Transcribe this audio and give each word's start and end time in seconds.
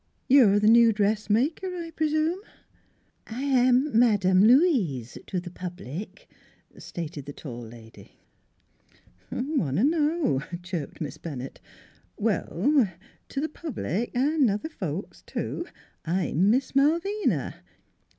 You're 0.27 0.59
th' 0.59 0.63
new 0.63 0.91
dressmaker, 0.91 1.67
I 1.75 1.91
p'rsume? 1.91 2.39
""I 3.39 3.43
am 3.43 3.95
Madame 3.99 4.43
Louise 4.43 5.19
to 5.27 5.39
the 5.39 5.51
public," 5.51 6.27
stated 6.79 7.25
the 7.27 7.33
tall 7.33 7.61
lady. 7.61 8.13
"I 9.31 9.41
want 9.41 9.77
t' 9.77 9.83
know!" 9.83 10.41
chirped 10.63 11.01
Miss 11.01 11.19
Bennett." 11.19 11.61
Well, 12.17 12.89
t' 13.29 13.45
th' 13.45 13.53
public, 13.53 14.09
an' 14.17 14.49
other 14.49 14.69
folks 14.69 15.21
too, 15.21 15.67
I'm 16.03 16.49
Miss 16.49 16.71
Malvina. 16.75 17.57